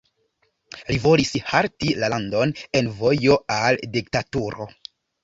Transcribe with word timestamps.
Li 0.85 0.95
volis 1.01 1.33
halti 1.49 1.93
la 2.03 2.09
landon 2.13 2.53
en 2.79 2.89
vojo 3.03 3.37
al 3.59 3.79
diktaturo. 3.99 4.69